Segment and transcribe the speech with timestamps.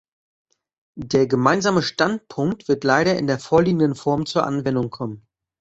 [0.97, 5.27] Der Gemeinsame Standpunkt wird leider in der vorliegenden Form zur Anwendung kommen.